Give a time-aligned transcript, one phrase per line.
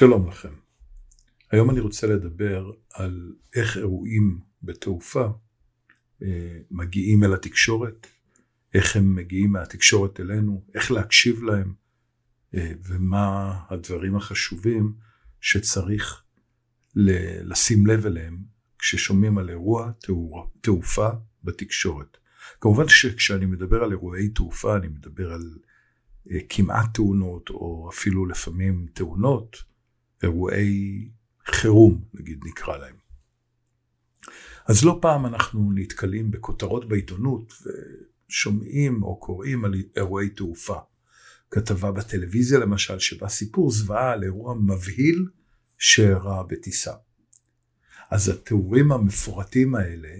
[0.00, 0.52] שלום לכם.
[1.50, 5.28] היום אני רוצה לדבר על איך אירועים בתעופה
[6.22, 8.06] אה, מגיעים אל התקשורת,
[8.74, 11.74] איך הם מגיעים מהתקשורת אלינו, איך להקשיב להם,
[12.54, 14.92] אה, ומה הדברים החשובים
[15.40, 16.22] שצריך
[17.44, 18.38] לשים לב אליהם
[18.78, 19.92] כששומעים על אירוע
[20.60, 21.08] תעופה
[21.44, 22.16] בתקשורת.
[22.60, 25.58] כמובן שכשאני מדבר על אירועי תעופה אני מדבר על
[26.30, 29.69] אה, כמעט תאונות או אפילו לפעמים תאונות,
[30.22, 31.08] אירועי
[31.46, 32.96] חירום נגיד נקרא להם.
[34.66, 37.52] אז לא פעם אנחנו נתקלים בכותרות בעיתונות
[38.28, 40.78] ושומעים או קוראים על אירועי תעופה.
[41.50, 45.26] כתבה בטלוויזיה למשל שבה סיפור זוועה על אירוע מבהיל
[45.78, 46.92] שאירע בטיסה.
[48.10, 50.14] אז התיאורים המפורטים האלה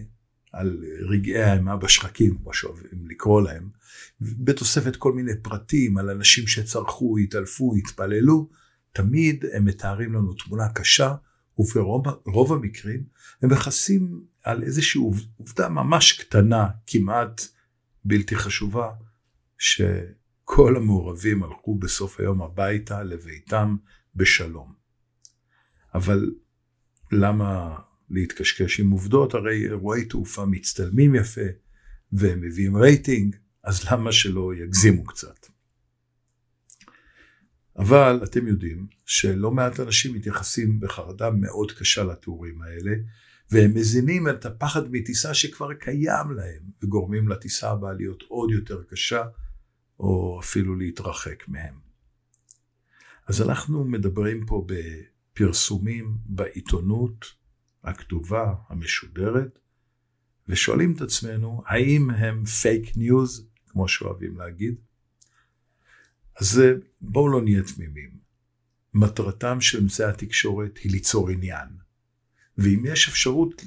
[0.52, 3.68] על רגעי האימה בשחקים, כמו שאוהבים לקרוא להם,
[4.20, 8.48] בתוספת כל מיני פרטים על אנשים שצרחו, התעלפו, התפללו,
[8.92, 11.14] תמיד הם מתארים לנו תמונה קשה,
[11.58, 13.04] וברוב המקרים
[13.42, 15.00] הם מכסים על איזושהי
[15.36, 17.42] עובדה ממש קטנה, כמעט
[18.04, 18.90] בלתי חשובה,
[19.58, 23.76] שכל המעורבים הלכו בסוף היום הביתה לביתם
[24.14, 24.74] בשלום.
[25.94, 26.30] אבל
[27.12, 27.78] למה
[28.10, 29.34] להתקשקש עם עובדות?
[29.34, 31.46] הרי אירועי תעופה מצטלמים יפה
[32.12, 35.46] והם מביאים רייטינג, אז למה שלא יגזימו קצת?
[37.76, 42.92] אבל אתם יודעים שלא מעט אנשים מתייחסים בחרדה מאוד קשה לתיאורים האלה,
[43.50, 49.22] והם מזינים את הפחד מטיסה שכבר קיים להם, וגורמים לטיסה הבאה להיות עוד יותר קשה,
[50.00, 51.74] או אפילו להתרחק מהם.
[53.26, 57.24] אז אנחנו מדברים פה בפרסומים בעיתונות
[57.84, 59.58] הכתובה, המשודרת,
[60.48, 64.74] ושואלים את עצמנו, האם הם fake news, כמו שאוהבים להגיד?
[66.40, 66.62] אז
[67.00, 68.10] בואו לא נהיה תמימים.
[68.94, 71.68] מטרתם של אמצעי התקשורת היא ליצור עניין.
[72.58, 73.64] ואם יש אפשרות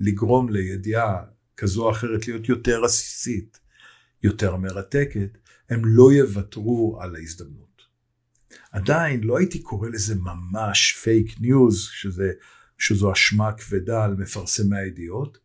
[0.00, 1.24] לגרום לידיעה
[1.56, 3.58] כזו או אחרת להיות יותר עסיסית,
[4.22, 5.38] יותר מרתקת,
[5.70, 7.82] הם לא יוותרו על ההזדמנות.
[8.72, 12.32] עדיין לא הייתי קורא לזה ממש fake news, שזה,
[12.78, 15.38] שזו אשמה כבדה על מפרסמי הידיעות,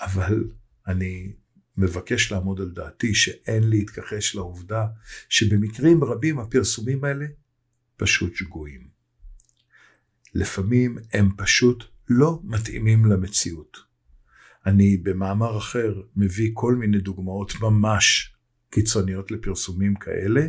[0.00, 0.44] אבל
[0.86, 1.32] אני
[1.80, 4.86] מבקש לעמוד על דעתי שאין להתכחש לעובדה
[5.28, 7.26] שבמקרים רבים הפרסומים האלה
[7.96, 8.88] פשוט שגויים.
[10.34, 13.76] לפעמים הם פשוט לא מתאימים למציאות.
[14.66, 18.34] אני במאמר אחר מביא כל מיני דוגמאות ממש
[18.70, 20.46] קיצוניות לפרסומים כאלה,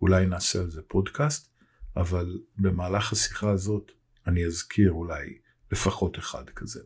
[0.00, 1.48] אולי נעשה על זה פודקאסט,
[1.96, 3.92] אבל במהלך השיחה הזאת
[4.26, 5.38] אני אזכיר אולי
[5.72, 6.80] לפחות אחד כזה.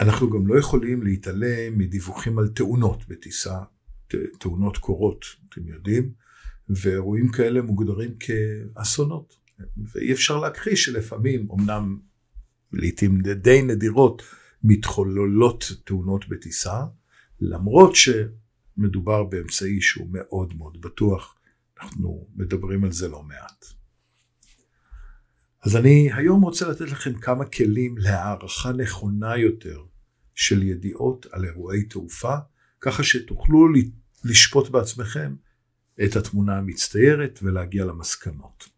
[0.00, 3.58] אנחנו גם לא יכולים להתעלם מדיווחים על תאונות בטיסה,
[4.38, 6.12] תאונות קורות, אתם יודעים,
[6.68, 9.34] ואירועים כאלה מוגדרים כאסונות.
[9.76, 11.98] ואי אפשר להכחיש שלפעמים, אמנם
[12.72, 14.22] לעיתים די נדירות,
[14.64, 16.84] מתחוללות תאונות בטיסה,
[17.40, 21.38] למרות שמדובר באמצעי שהוא מאוד מאוד בטוח,
[21.82, 23.64] אנחנו מדברים על זה לא מעט.
[25.62, 29.82] אז אני היום רוצה לתת לכם כמה כלים להערכה נכונה יותר
[30.38, 32.34] של ידיעות על אירועי תעופה,
[32.80, 33.68] ככה שתוכלו
[34.24, 35.34] לשפוט בעצמכם
[36.04, 38.68] את התמונה המצטיירת ולהגיע למסקנות.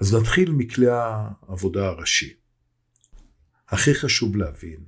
[0.00, 2.34] אז נתחיל מכלי העבודה הראשי.
[3.68, 4.84] הכי חשוב להבין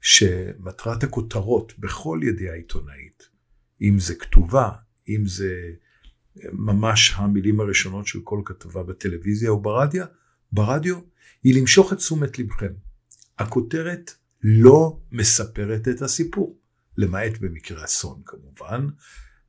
[0.00, 3.28] שמטרת הכותרות בכל ידיעה עיתונאית,
[3.82, 4.70] אם זה כתובה,
[5.08, 5.72] אם זה
[6.52, 10.04] ממש המילים הראשונות של כל כתבה בטלוויזיה או ברדיו,
[10.52, 10.98] ברדיו,
[11.44, 12.72] היא למשוך את תשומת לבכם.
[13.38, 14.10] הכותרת
[14.42, 16.58] לא מספרת את הסיפור,
[16.96, 18.86] למעט במקרה אסון כמובן,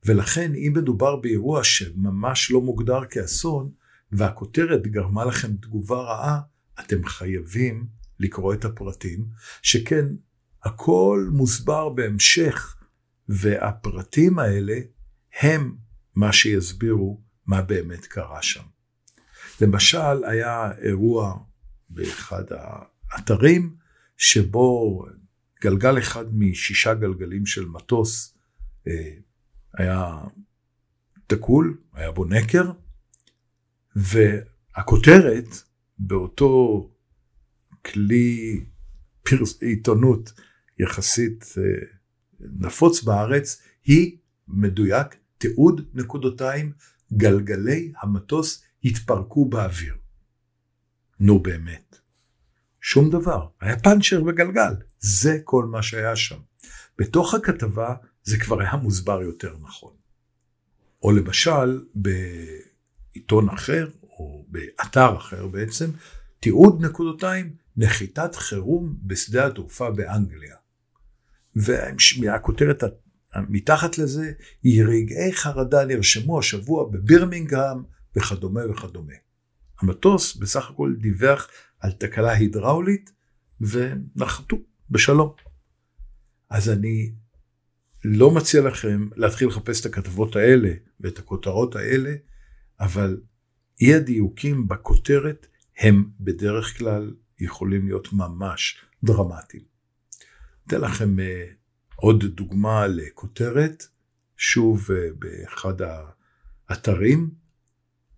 [0.05, 3.71] ולכן אם מדובר באירוע שממש לא מוגדר כאסון,
[4.11, 6.39] והכותרת גרמה לכם תגובה רעה,
[6.79, 7.87] אתם חייבים
[8.19, 9.25] לקרוא את הפרטים,
[9.61, 10.05] שכן
[10.63, 12.77] הכל מוסבר בהמשך,
[13.29, 14.77] והפרטים האלה
[15.41, 15.75] הם
[16.15, 18.63] מה שיסבירו מה באמת קרה שם.
[19.61, 21.37] למשל, היה אירוע
[21.89, 22.43] באחד
[23.11, 23.75] האתרים,
[24.17, 25.05] שבו
[25.61, 28.37] גלגל אחד משישה גלגלים של מטוס
[28.87, 29.11] אה,
[29.73, 30.23] היה
[31.27, 32.71] תקול, היה בו נקר,
[33.95, 35.45] והכותרת
[35.97, 36.89] באותו
[37.85, 38.65] כלי
[39.23, 40.33] פרס, עיתונות
[40.79, 41.63] יחסית אה,
[42.39, 45.07] נפוץ בארץ היא מדויק
[45.37, 46.71] תיעוד נקודותיים
[47.13, 49.95] גלגלי המטוס התפרקו באוויר.
[51.19, 52.04] נו באמת.
[52.87, 56.39] שום דבר, היה פאנצ'ר בגלגל, זה כל מה שהיה שם.
[56.99, 59.93] בתוך הכתבה זה כבר היה מוסבר יותר נכון.
[61.03, 65.89] או למשל, בעיתון אחר, או באתר אחר בעצם,
[66.39, 70.55] תיעוד נקודותיים, נחיתת חירום בשדה התעופה באנגליה.
[72.21, 72.83] והכותרת
[73.35, 74.31] מתחת לזה
[74.63, 77.83] היא רגעי חרדה נרשמו השבוע בבירמינגהם
[78.15, 79.13] וכדומה וכדומה.
[79.81, 81.47] המטוס בסך הכל דיווח
[81.79, 83.11] על תקלה הידראולית
[83.61, 84.57] ונחתו
[84.89, 85.33] בשלום.
[86.49, 87.11] אז אני
[88.03, 92.15] לא מציע לכם להתחיל לחפש את הכתבות האלה ואת הכותרות האלה,
[92.79, 93.21] אבל
[93.81, 99.63] אי הדיוקים בכותרת הם בדרך כלל יכולים להיות ממש דרמטיים.
[100.67, 101.21] אתן לכם uh,
[101.95, 103.87] עוד דוגמה לכותרת,
[104.37, 105.73] שוב uh, באחד
[106.69, 107.29] האתרים,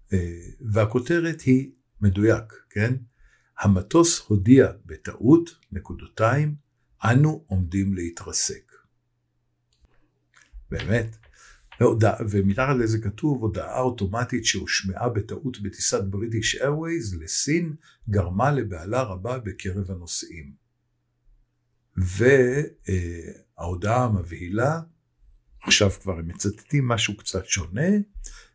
[0.10, 0.13] uh,
[0.62, 1.71] והכותרת היא
[2.01, 2.94] מדויק, כן?
[3.59, 6.56] המטוס הודיע בטעות, נקודותיים,
[7.04, 8.71] אנו עומדים להתרסק.
[10.69, 11.18] באמת.
[12.30, 17.75] ומתחת לזה כתוב הודעה אוטומטית שהושמעה בטעות בטיסת בריטיש איירווייז לסין
[18.09, 20.53] גרמה לבהלה רבה בקרב הנוסעים.
[23.57, 24.80] וההודעה המבהילה,
[25.63, 27.89] עכשיו כבר הם מצטטים משהו קצת שונה,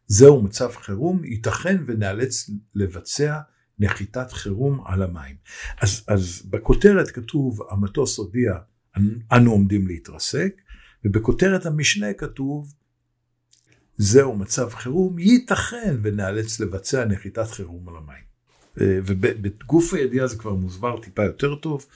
[0.06, 3.40] זהו מצב חירום, ייתכן ונאלץ לבצע
[3.82, 5.36] נחיתת חירום על המים.
[5.80, 8.52] אז, אז בכותרת כתוב המטוס הודיע
[9.32, 10.60] אנו עומדים להתרסק,
[11.04, 12.74] ובכותרת המשנה כתוב
[13.96, 18.24] זהו מצב חירום, ייתכן ונאלץ לבצע נחיתת חירום על המים.
[18.76, 21.86] ובגוף הידיעה זה כבר מוסבר טיפה יותר טוב,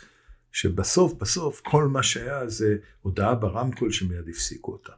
[0.53, 4.93] שבסוף בסוף כל מה שהיה זה הודעה ברמקול שמיד הפסיקו אותה.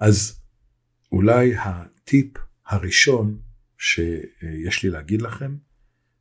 [0.00, 0.40] אז
[1.12, 3.38] אולי הטיפ הראשון
[3.78, 5.56] שיש לי להגיד לכם,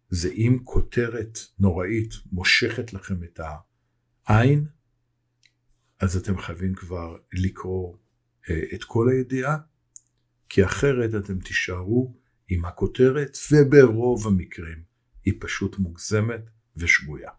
[0.10, 3.40] זה אם כותרת נוראית מושכת לכם את
[4.28, 4.66] העין,
[6.00, 7.98] אז אתם חייבים כבר לקרוא
[8.50, 9.57] אה, את כל הידיעה,
[10.50, 12.16] כי אחרת אתם תישארו
[12.48, 14.84] עם הכותרת, וברוב המקרים
[15.25, 17.31] היא פשוט מוגזמת ושגויה.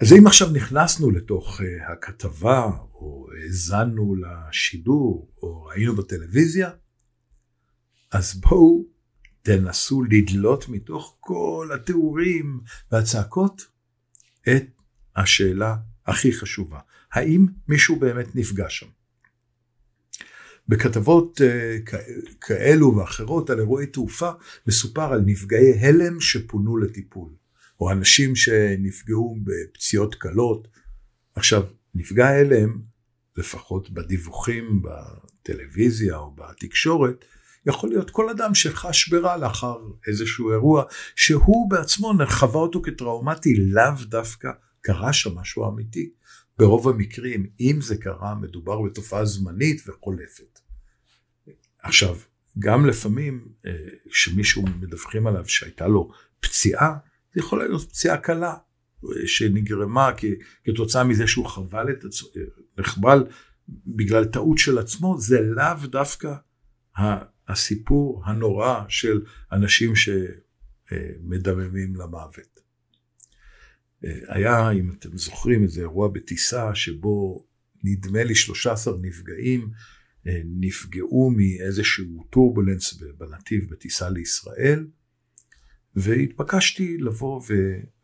[0.00, 6.70] אז אם עכשיו נכנסנו לתוך uh, הכתבה, או האזנו לשידור, או ראינו בטלוויזיה,
[8.12, 8.84] אז בואו
[9.42, 12.60] תנסו לדלות מתוך כל התיאורים
[12.92, 13.66] והצעקות
[14.48, 14.66] את
[15.16, 15.76] השאלה
[16.06, 16.80] הכי חשובה.
[17.12, 18.86] האם מישהו באמת נפגע שם?
[20.68, 21.90] בכתבות uh,
[22.40, 24.30] כאלו ואחרות על אירועי תעופה
[24.66, 27.45] מסופר על נפגעי הלם שפונו לטיפול.
[27.80, 30.68] או אנשים שנפגעו בפציעות קלות.
[31.34, 31.62] עכשיו,
[31.94, 32.80] נפגע הלם,
[33.36, 37.24] לפחות בדיווחים בטלוויזיה או בתקשורת,
[37.66, 39.76] יכול להיות כל אדם שחש ברע לאחר
[40.06, 40.84] איזשהו אירוע,
[41.16, 44.48] שהוא בעצמו חווה אותו כטראומטי, לאו דווקא
[44.80, 46.10] קרה שם משהו אמיתי.
[46.58, 50.60] ברוב המקרים, אם זה קרה, מדובר בתופעה זמנית וחולפת.
[51.82, 52.16] עכשיו,
[52.58, 53.48] גם לפעמים,
[54.10, 56.96] כשמישהו אה, מדווחים עליו שהייתה לו פציעה,
[57.36, 58.54] זה יכול להיות פציעה קלה
[59.26, 60.10] שנגרמה
[60.64, 62.28] כתוצאה מזה שהוא חבל את עצמו,
[62.78, 63.26] נחבל
[63.86, 66.34] בגלל טעות של עצמו, זה לאו דווקא
[67.48, 72.60] הסיפור הנורא של אנשים שמדממים למוות.
[74.28, 77.46] היה, אם אתם זוכרים, איזה אירוע בטיסה שבו
[77.84, 79.70] נדמה לי 13 נפגעים
[80.44, 84.86] נפגעו מאיזשהו טורבולנס בנתיב בטיסה לישראל,
[85.96, 87.54] והתבקשתי לבוא ו...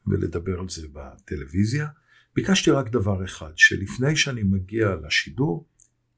[0.07, 1.89] ולדבר על זה בטלוויזיה.
[2.35, 5.69] ביקשתי רק דבר אחד, שלפני שאני מגיע לשידור,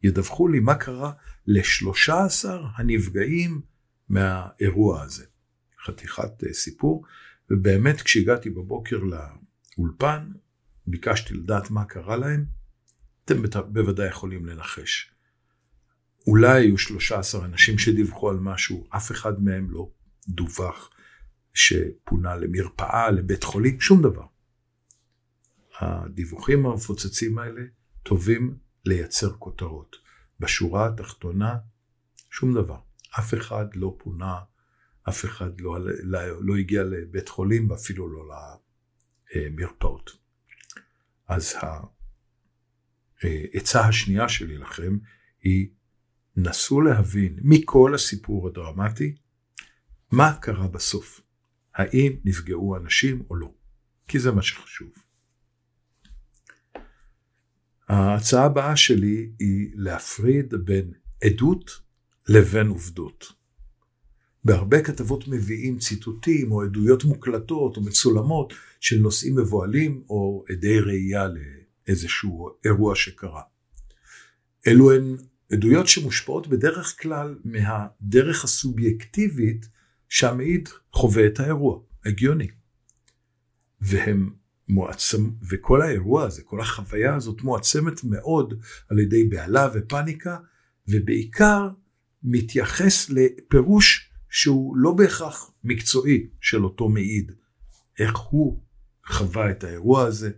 [0.03, 1.13] ידווחו לי מה קרה
[1.47, 3.61] ל-13 הנפגעים
[4.09, 5.25] מהאירוע הזה.
[5.85, 7.05] חתיכת אה, סיפור,
[7.51, 9.01] ובאמת כשהגעתי בבוקר
[9.77, 10.29] לאולפן,
[10.87, 12.45] ביקשתי לדעת מה קרה להם,
[13.25, 15.11] אתם בוודאי יכולים לנחש.
[16.27, 19.91] אולי היו 13 אנשים שדיווחו על משהו, אף אחד מהם לא
[20.29, 20.91] דווח
[21.55, 24.27] שפונה למרפאה, לבית חולים, שום דבר.
[25.79, 27.63] הדיווחים המפוצצים האלה
[28.03, 29.97] טובים לייצר כותרות.
[30.41, 31.57] בשורה התחתונה,
[32.31, 32.79] שום דבר.
[33.19, 34.39] אף אחד לא פונה,
[35.09, 38.25] אף אחד לא, לא, לא הגיע לבית חולים ואפילו לא
[39.35, 40.11] למרפאות.
[41.29, 41.55] אז
[43.23, 44.99] העצה השנייה שלי לכם
[45.43, 45.69] היא,
[46.37, 49.15] נסו להבין מכל הסיפור הדרמטי,
[50.13, 51.21] מה קרה בסוף.
[51.75, 53.53] האם נפגעו אנשים או לא,
[54.09, 54.89] כי זה מה שחשוב.
[57.89, 60.93] ההצעה הבאה שלי היא להפריד בין
[61.25, 61.71] עדות
[62.29, 63.33] לבין עובדות.
[64.45, 71.29] בהרבה כתבות מביאים ציטוטים או עדויות מוקלטות או מצולמות של נושאים מבוהלים או עדי ראייה
[71.87, 73.43] לאיזשהו אירוע שקרה.
[74.67, 75.17] אלו הן
[75.53, 79.69] עדויות שמושפעות בדרך כלל מהדרך הסובייקטיבית
[80.15, 82.49] שהמעיד חווה את האירוע, הגיוני.
[83.81, 84.31] והם
[84.69, 88.55] מועצם, וכל האירוע הזה, כל החוויה הזאת מועצמת מאוד
[88.89, 90.37] על ידי בהלה ופניקה,
[90.89, 91.69] ובעיקר
[92.23, 97.33] מתייחס לפירוש שהוא לא בהכרח מקצועי של אותו מעיד,
[97.99, 98.63] איך הוא
[99.07, 100.31] חווה את האירוע הזה.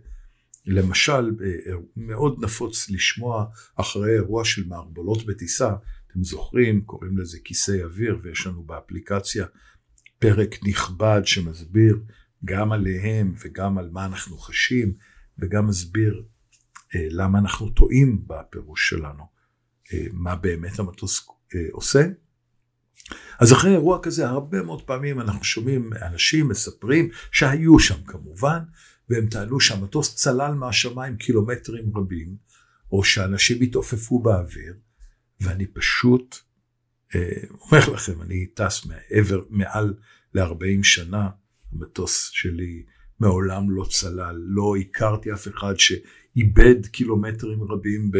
[0.65, 5.69] למשל, אה, מאוד נפוץ לשמוע אחרי אירוע של מערבולות בטיסה,
[6.17, 9.45] אתם זוכרים, קוראים לזה כיסא אוויר, ויש לנו באפליקציה
[10.19, 11.99] פרק נכבד שמסביר
[12.45, 14.93] גם עליהם וגם על מה אנחנו חשים,
[15.39, 16.23] וגם מסביר
[16.95, 19.23] אה, למה אנחנו טועים בפירוש שלנו,
[19.93, 22.07] אה, מה באמת המטוס אה, עושה.
[23.39, 28.59] אז אחרי אירוע כזה, הרבה מאוד פעמים אנחנו שומעים אנשים מספרים שהיו שם כמובן,
[29.09, 32.35] והם טענו שהמטוס צלל מהשמיים קילומטרים רבים,
[32.91, 34.86] או שאנשים התעופפו באוויר,
[35.39, 36.35] ואני פשוט
[37.15, 39.93] אה, אומר לכם, אני טס מעבר, מעל
[40.33, 41.29] ל-40 שנה,
[41.73, 42.83] המטוס שלי
[43.19, 48.11] מעולם לא צלל, לא הכרתי אף אחד שאיבד קילומטרים רבים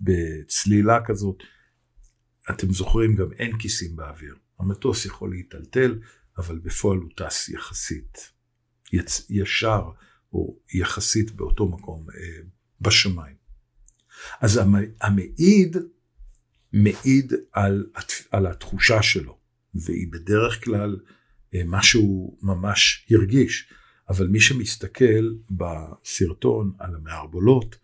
[0.00, 1.42] בצלילה כזאת.
[2.50, 4.34] אתם זוכרים, גם אין כיסים באוויר.
[4.58, 5.98] המטוס יכול להיטלטל,
[6.38, 8.32] אבל בפועל הוא טס יחסית
[8.92, 9.26] יצ...
[9.30, 9.82] ישר,
[10.32, 12.42] או יחסית באותו מקום אה,
[12.80, 13.36] בשמיים.
[14.40, 14.60] אז
[15.00, 15.76] המעיד
[16.72, 17.86] מעיד על,
[18.30, 19.38] על התחושה שלו,
[19.74, 21.00] והיא בדרך כלל
[21.54, 23.72] אה, מה שהוא ממש הרגיש.
[24.08, 27.78] אבל מי שמסתכל בסרטון על המערבולות,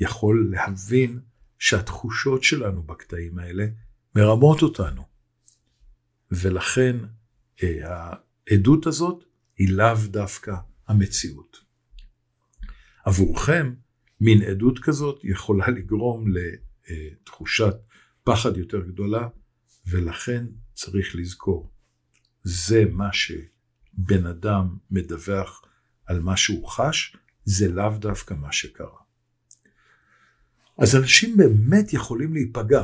[0.00, 1.20] יכול להבין
[1.58, 3.66] שהתחושות שלנו בקטעים האלה
[4.14, 5.02] מרמות אותנו.
[6.30, 6.96] ולכן
[7.62, 8.08] אה,
[8.50, 9.24] העדות הזאת
[9.58, 10.54] היא לאו דווקא
[10.88, 11.56] המציאות.
[13.04, 13.74] עבורכם,
[14.20, 17.74] מין עדות כזאת יכולה לגרום לתחושת
[18.28, 19.28] פחד יותר גדולה,
[19.86, 21.70] ולכן צריך לזכור,
[22.42, 25.62] זה מה שבן אדם מדווח
[26.06, 28.98] על מה שהוא חש, זה לאו דווקא מה שקרה.
[30.78, 32.82] אז אנשים באמת יכולים להיפגע,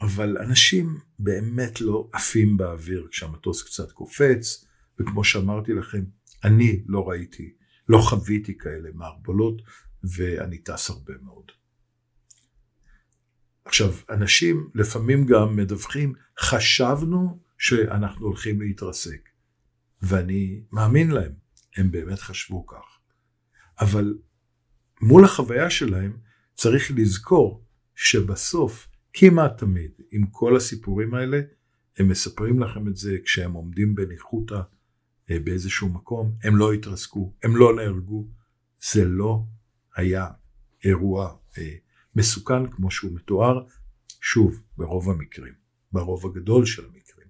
[0.00, 4.64] אבל אנשים באמת לא עפים באוויר כשהמטוס קצת קופץ,
[5.00, 6.04] וכמו שאמרתי לכם,
[6.44, 7.54] אני לא ראיתי,
[7.88, 9.62] לא חוויתי כאלה מערבולות,
[10.16, 11.52] ואני טס הרבה מאוד.
[13.64, 19.28] עכשיו, אנשים לפעמים גם מדווחים, חשבנו שאנחנו הולכים להתרסק.
[20.02, 21.32] ואני מאמין להם,
[21.76, 22.98] הם באמת חשבו כך.
[23.80, 24.18] אבל
[25.00, 26.16] מול החוויה שלהם
[26.54, 31.40] צריך לזכור שבסוף, כמעט תמיד, עם כל הסיפורים האלה,
[31.98, 34.60] הם מספרים לכם את זה כשהם עומדים בניחותא
[35.30, 38.28] אה, באיזשהו מקום, הם לא התרסקו, הם לא נהרגו.
[38.92, 39.42] זה לא
[39.96, 40.26] היה
[40.84, 41.74] אירוע אה,
[42.16, 43.66] מסוכן כמו שהוא מתואר,
[44.20, 45.54] שוב, ברוב המקרים,
[45.92, 47.28] ברוב הגדול של המקרים.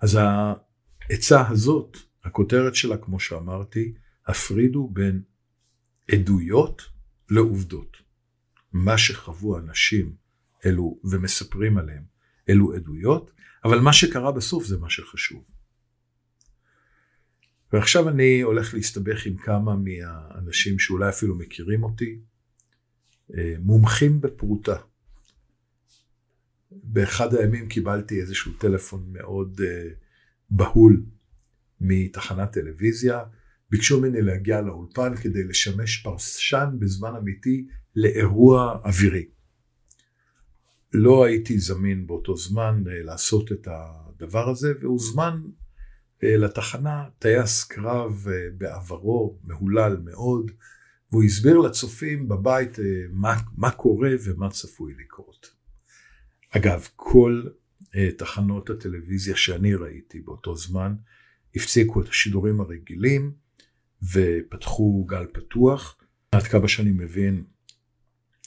[0.00, 0.18] אז
[1.10, 3.94] העצה הזאת, הכותרת שלה, כמו שאמרתי,
[4.26, 5.22] הפרידו בין
[6.12, 6.82] עדויות
[7.30, 7.96] לעובדות.
[8.72, 10.16] מה שחוו אנשים
[10.66, 12.04] אלו ומספרים עליהם
[12.48, 13.30] אלו עדויות,
[13.64, 15.44] אבל מה שקרה בסוף זה מה שחשוב.
[17.72, 22.20] ועכשיו אני הולך להסתבך עם כמה מהאנשים שאולי אפילו מכירים אותי,
[23.58, 24.76] מומחים בפרוטה.
[26.82, 29.94] באחד הימים קיבלתי איזשהו טלפון מאוד uh,
[30.50, 31.02] בהול
[31.80, 33.20] מתחנת טלוויזיה,
[33.70, 39.24] ביקשו ממני להגיע לאולפן כדי לשמש פרשן בזמן אמיתי לאירוע אווירי.
[40.92, 45.42] לא הייתי זמין באותו זמן uh, לעשות את הדבר הזה, והוזמן
[46.22, 48.26] לתחנה טייס קרב
[48.58, 50.50] בעברו, מהולל מאוד,
[51.12, 55.50] והוא הסביר לצופים בבית uh, מה, מה קורה ומה צפוי לקרות.
[56.50, 57.42] אגב, כל
[57.82, 57.86] uh,
[58.18, 60.94] תחנות הטלוויזיה שאני ראיתי באותו זמן,
[61.56, 63.32] הפסיקו את השידורים הרגילים
[64.12, 65.96] ופתחו גל פתוח.
[66.32, 67.44] עד כמה שאני מבין,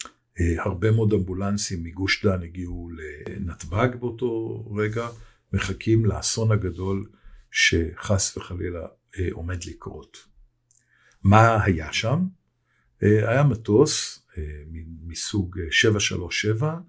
[0.03, 2.89] uh, הרבה מאוד אמבולנסים מגוש דן הגיעו
[3.27, 5.07] לנתב"ג באותו רגע,
[5.53, 7.09] מחכים לאסון הגדול
[7.51, 8.87] שחס וחלילה
[9.31, 10.17] עומד לקרות.
[11.23, 12.19] מה היה שם?
[13.03, 14.37] Uh, היה מטוס uh,
[15.07, 16.79] מסוג 737,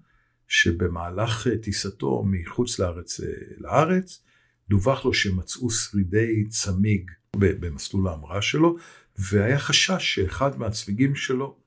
[0.47, 4.23] שבמהלך אה, טיסתו מחוץ לארץ אה, לארץ,
[4.69, 8.77] דווח לו שמצאו שרידי צמיג במסלול ההמראה שלו,
[9.17, 11.57] והיה חשש שאחד מהצמיגים שלו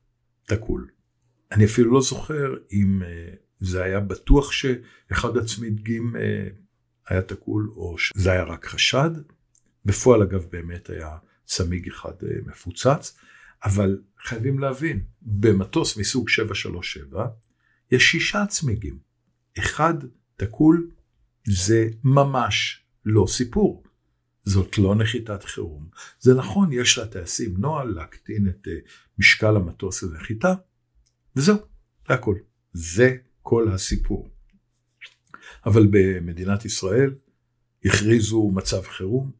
[0.45, 0.89] תקול.
[1.53, 6.17] אני אפילו לא זוכר אם אה, זה היה בטוח שאחד הצמיגים
[7.09, 9.11] היה תקול, או שזה היה רק חשד.
[9.85, 12.13] בפועל אגב באמת היה צמיג אחד
[12.47, 13.19] מפוצץ,
[13.65, 17.27] אבל חייבים להבין, במטוס מסוג 737,
[17.91, 18.99] יש שישה צמיגים.
[19.59, 19.95] אחד
[20.37, 20.91] תקול
[21.45, 23.85] זה ממש לא סיפור.
[24.45, 25.89] זאת לא נחיתת חירום.
[26.21, 28.71] זה נכון, יש לטייסים נוהל להקטין את uh,
[29.19, 30.55] משקל המטוס לנחיתה,
[31.37, 31.57] וזהו,
[32.09, 32.35] זה הכל.
[32.73, 34.31] זה כל הסיפור.
[35.67, 37.15] אבל במדינת ישראל
[37.85, 39.31] הכריזו מצב חירום,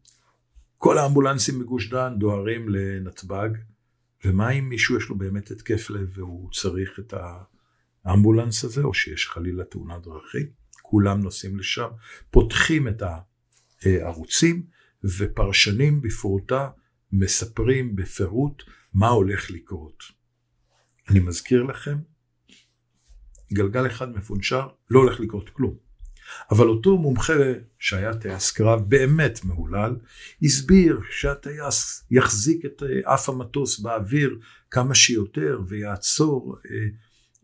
[0.79, 3.49] כל האמבולנסים בגוש דן דוהרים לנתב"ג,
[4.25, 7.15] ומה אם מישהו יש לו באמת התקף לב והוא צריך את
[8.05, 10.47] האמבולנס הזה, או שיש חלילה תאונת דרכים?
[10.83, 11.89] כולם נוסעים לשם,
[12.31, 13.03] פותחים את
[13.83, 14.67] הערוצים,
[15.05, 16.71] ופרשנים בפרוטה
[17.13, 18.63] מספרים בפירוט
[18.95, 20.03] מה הולך לקרות.
[21.09, 21.99] אני מזכיר לכם,
[23.53, 25.90] גלגל אחד מפונשר, לא הולך לקרות כלום.
[26.51, 27.33] אבל אותו מומחה
[27.79, 29.97] שהיה טייס קרב באמת מהולל,
[30.43, 34.39] הסביר שהטייס יחזיק את אף המטוס באוויר
[34.71, 36.71] כמה שיותר ויעצור אה,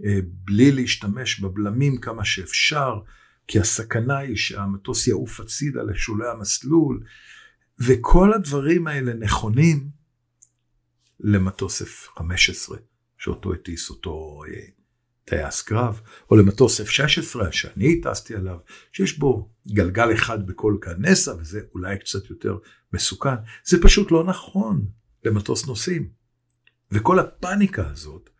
[0.05, 3.01] אה, בלי להשתמש בבלמים כמה שאפשר,
[3.49, 7.03] כי הסכנה היא שהמטוס יעוף הצידה לשולי המסלול,
[7.79, 9.89] וכל הדברים האלה נכונים
[11.21, 12.75] למטוס F-15,
[13.19, 14.61] שאותו הטיס אותו אה,
[15.27, 18.59] טייס קרב, או למטוס F-16 שאני טסתי עליו,
[18.93, 22.59] שיש בו גלגל אחד בכל כנסה, וזה אולי קצת יותר
[22.93, 23.35] מסוכן.
[23.65, 24.87] זה פשוט לא נכון
[25.25, 26.09] למטוס נוסעים.
[26.93, 28.31] וכל הפאניקה הזאת,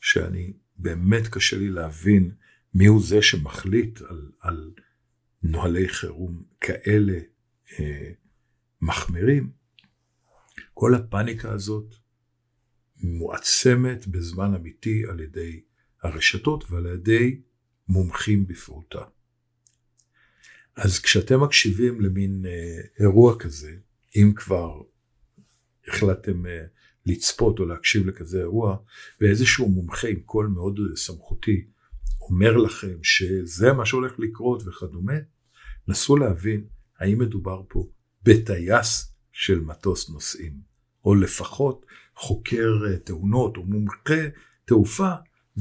[0.00, 2.30] שאני באמת קשה לי להבין
[2.74, 4.70] מיהו זה שמחליט על, על
[5.42, 7.18] נוהלי חירום כאלה
[7.78, 8.10] אה,
[8.80, 9.50] מחמירים,
[10.74, 11.94] כל הפאניקה הזאת
[12.96, 15.60] מועצמת בזמן אמיתי על ידי
[16.02, 17.40] הרשתות ועל ידי
[17.88, 19.04] מומחים בפרוטה.
[20.76, 23.76] אז כשאתם מקשיבים למין אה, אירוע כזה,
[24.16, 24.82] אם כבר
[25.88, 26.64] החלטתם אה,
[27.06, 28.76] לצפות או להקשיב לכזה אירוע,
[29.20, 31.64] ואיזשהו מומחה עם קול מאוד סמכותי
[32.20, 35.12] אומר לכם שזה מה שהולך לקרות וכדומה,
[35.88, 36.64] נסו להבין
[36.98, 37.88] האם מדובר פה
[38.22, 40.52] בטייס של מטוס נוסעים,
[41.04, 44.22] או לפחות חוקר אה, תאונות או מומחה
[44.64, 45.12] תעופה,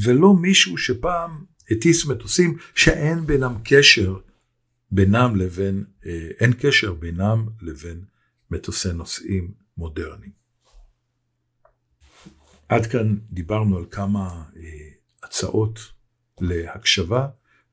[0.04, 4.18] ולא מישהו שפעם הטיס מטוסים שאין בינם קשר
[4.92, 8.06] בינם לבין, אה, אין קשר בינם לבין
[8.52, 10.32] מטוסי נוסעים מודרניים.
[12.70, 14.90] עד כאן דיברנו על כמה אה,
[15.24, 15.80] הצעות
[16.42, 17.28] להקשבה,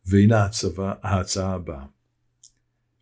[0.06, 1.84] והנה ההצבה, ההצעה הבאה.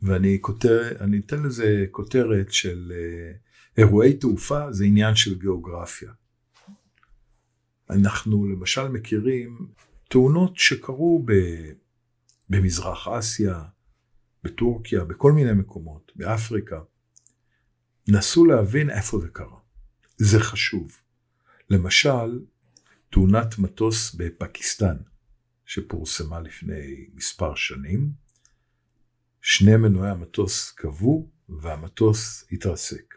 [0.03, 3.33] ואני כותר, אני אתן לזה כותרת של אה,
[3.79, 6.13] אירועי תעופה זה עניין של גיאוגרפיה.
[7.91, 9.67] אנחנו למשל מכירים
[10.09, 11.33] תאונות שקרו ב,
[12.49, 13.65] במזרח אסיה,
[14.45, 16.81] בטורקיה, בכל מיני מקומות, באפריקה.
[18.09, 19.59] נסו להבין איפה זה קרה.
[20.17, 21.01] זה חשוב.
[21.71, 22.41] למשל,
[23.11, 24.97] תאונת מטוס בפקיסטן,
[25.67, 28.13] שפורסמה לפני מספר שנים,
[29.41, 33.12] שני מנועי המטוס כבו והמטוס התרסק.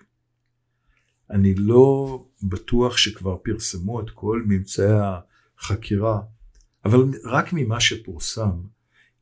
[1.30, 4.94] אני לא בטוח שכבר פרסמו את כל ממצאי
[5.60, 6.22] החקירה,
[6.86, 8.62] אבל רק ממה שפורסם,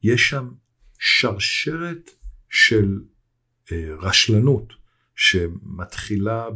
[0.04, 0.52] יש שם
[1.00, 2.10] שרשרת
[2.50, 3.02] של
[3.72, 4.74] אה, רשלנות
[5.16, 6.48] שמתחילה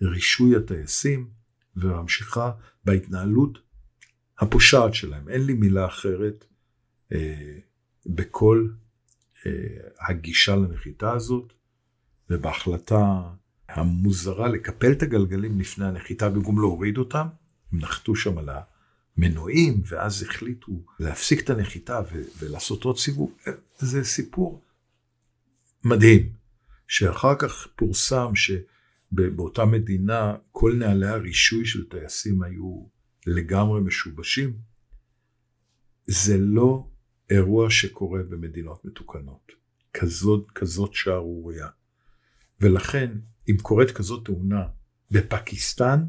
[0.00, 1.30] ברישוי הטייסים
[1.76, 2.52] וממשיכה
[2.84, 3.58] בהתנהלות
[4.38, 5.28] הפושעת שלהם.
[5.28, 6.44] אין לי מילה אחרת
[7.12, 7.58] אה,
[8.06, 8.68] בכל
[9.46, 9.52] אה,
[10.08, 11.52] הגישה לנחיתה הזאת,
[12.30, 13.30] ובהחלטה
[13.68, 17.26] המוזרה לקפל את הגלגלים לפני הנחיתה במקום להוריד אותם,
[17.72, 23.36] הם נחתו שם על המנועים, ואז החליטו להפסיק את הנחיתה ו- ולעשות עוד סיבוב.
[23.78, 24.62] זה סיפור
[25.84, 26.32] מדהים,
[26.88, 32.86] שאחר כך פורסם שבאותה מדינה כל נהלי הרישוי של טייסים היו
[33.26, 34.52] לגמרי משובשים.
[36.06, 36.88] זה לא
[37.30, 39.52] אירוע שקורה במדינות מתוקנות.
[39.94, 41.68] כזאת, כזאת שערורייה.
[42.60, 43.10] ולכן,
[43.48, 44.68] אם קורית כזאת תאונה
[45.10, 46.04] בפקיסטן,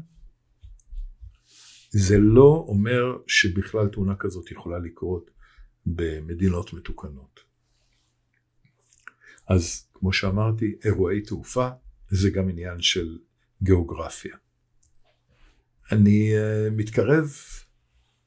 [1.90, 5.30] זה לא אומר שבכלל תאונה כזאת יכולה לקרות
[5.86, 7.40] במדינות מתוקנות.
[9.46, 11.68] אז כמו שאמרתי, אירועי תעופה
[12.08, 13.18] זה גם עניין של
[13.62, 14.36] גיאוגרפיה.
[15.92, 17.32] אני uh, מתקרב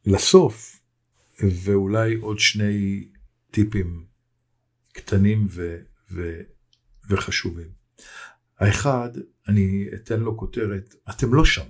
[0.06, 0.80] לסוף,
[1.64, 3.08] ואולי עוד שני
[3.52, 4.06] טיפים
[4.94, 5.78] קטנים ו,
[6.12, 6.42] ו,
[7.10, 7.72] וחשובים.
[8.60, 9.10] האחד,
[9.48, 11.70] אני אתן לו כותרת, אתם לא שם.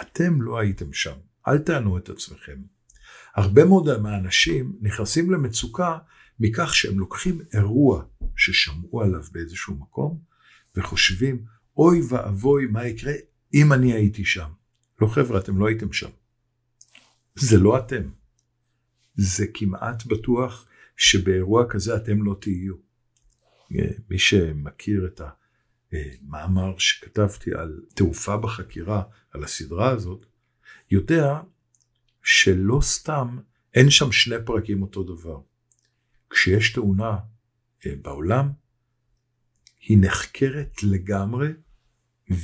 [0.00, 1.16] אתם לא הייתם שם.
[1.48, 2.62] אל תענו את עצמכם.
[3.34, 5.98] הרבה מאוד מהאנשים נכנסים למצוקה
[6.40, 8.04] מכך שהם לוקחים אירוע
[8.36, 10.20] ששמעו עליו באיזשהו מקום,
[10.76, 11.44] וחושבים,
[11.76, 13.12] אוי ואבוי, מה יקרה
[13.54, 14.48] אם אני הייתי שם.
[15.00, 16.10] לא חבר'ה, אתם לא הייתם שם.
[17.34, 18.10] זה לא אתם.
[19.14, 22.74] זה כמעט בטוח שבאירוע כזה אתם לא תהיו.
[24.10, 25.20] מי שמכיר את
[25.92, 30.26] המאמר שכתבתי על תעופה בחקירה, על הסדרה הזאת,
[30.90, 31.40] יודע
[32.22, 33.38] שלא סתם
[33.74, 35.40] אין שם שני פרקים אותו דבר.
[36.30, 37.18] כשיש תאונה
[37.86, 38.52] אה, בעולם,
[39.80, 41.48] היא נחקרת לגמרי,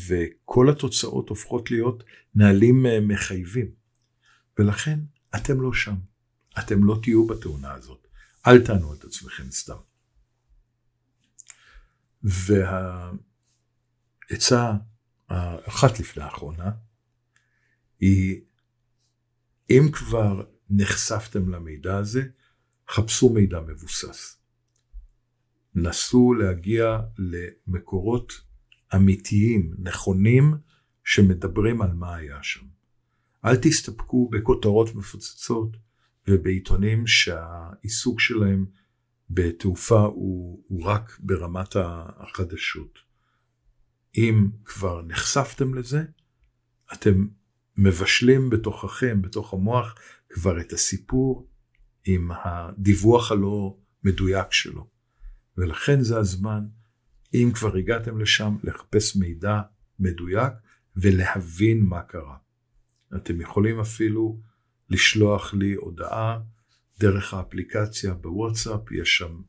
[0.07, 3.71] וכל התוצאות הופכות להיות נהלים אה, מחייבים.
[4.59, 4.99] ולכן
[5.37, 5.95] אתם לא שם,
[6.59, 8.07] אתם לא תהיו בתאונה הזאת.
[8.47, 9.77] אל תענו את עצמכם סתם.
[14.31, 14.73] והעצה
[15.29, 16.71] האחת לפני האחרונה
[18.01, 18.41] היא,
[19.71, 22.23] אם כבר נחשפתם למידע הזה,
[22.89, 24.39] חפשו מידע מבוסס.
[25.75, 28.33] נסו להגיע למקורות
[28.95, 30.55] אמיתיים, נכונים,
[31.05, 32.67] שמדברים על מה היה שם.
[33.45, 35.77] אל תסתפקו בכותרות מפוצצות
[36.29, 38.67] ובעיתונים שהעיסוק שלהם
[39.31, 43.12] בתעופה הוא, הוא רק ברמת החדשות.
[44.17, 46.05] אם כבר נחשפתם לזה,
[46.93, 47.27] אתם
[47.77, 49.95] מבשלים בתוככם, בתוך המוח,
[50.29, 51.49] כבר את הסיפור
[52.05, 54.89] עם הדיווח הלא מדויק שלו.
[55.57, 56.65] ולכן זה הזמן,
[57.35, 59.61] אם כבר הגעתם לשם, לחפש מידע
[59.99, 60.53] מדויק
[60.97, 62.37] ולהבין מה קרה.
[63.17, 64.41] אתם יכולים אפילו
[64.91, 66.39] לשלוח לי הודעה
[67.01, 69.41] דרך האפליקציה בוואטסאפ, יש שם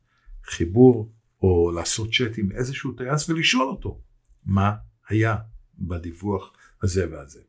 [0.44, 4.02] חיבור, או לעשות צ'אט עם איזשהו טייס ולשאול אותו
[4.46, 4.76] מה
[5.08, 5.38] היה
[5.80, 6.54] בדיווח
[6.84, 7.42] הזה והזה.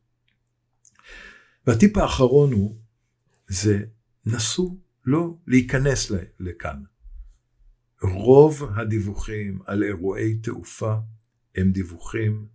[1.67, 2.79] והטיפ האחרון הוא,
[3.49, 3.85] זה
[4.27, 6.83] נסו לא להיכנס לכאן.
[8.03, 10.95] רוב הדיווחים על אירועי תעופה
[11.57, 12.47] הם דיווחים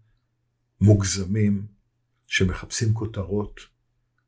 [0.81, 1.67] מוגזמים
[2.27, 3.59] שמחפשים כותרות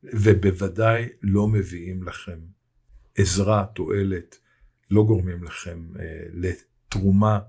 [0.04, 2.40] ובוודאי לא מביאים לכם
[3.16, 4.40] עזרה, תועלת,
[4.92, 7.40] לא גורמים לכם אה, לתרומה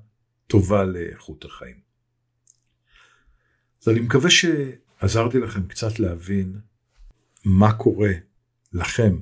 [0.46, 1.91] טובה לאיכות החיים.
[3.83, 6.61] אז אני מקווה שעזרתי לכם קצת להבין
[7.45, 8.12] מה קורה
[8.73, 9.21] לכם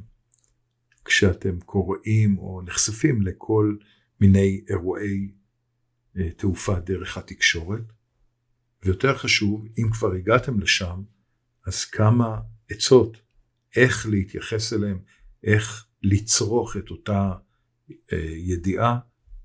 [1.04, 3.76] כשאתם קוראים או נחשפים לכל
[4.20, 5.30] מיני אירועי
[6.16, 7.82] אה, תעופה דרך התקשורת.
[8.84, 11.02] ויותר חשוב, אם כבר הגעתם לשם,
[11.66, 13.16] אז כמה עצות
[13.76, 14.98] איך להתייחס אליהם,
[15.44, 17.32] איך לצרוך את אותה
[18.12, 18.98] אה, ידיעה,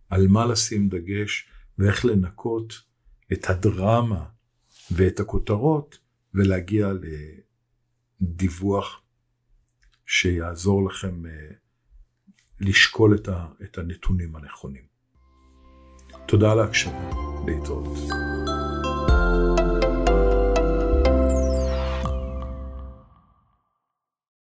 [0.10, 2.74] על מה לשים דגש ואיך לנקות
[3.34, 4.35] את הדרמה
[4.92, 5.98] ואת הכותרות
[6.34, 6.88] ולהגיע
[8.22, 9.02] לדיווח
[10.06, 11.32] שיעזור לכם אה,
[12.60, 13.18] לשקול
[13.64, 14.84] את הנתונים הנכונים.
[16.28, 17.10] תודה על ההקשבה,
[17.48, 17.98] להתראות.